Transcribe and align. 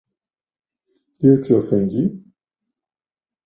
Eu 1.21 1.39
te 1.39 1.53
ofendi? 1.53 2.23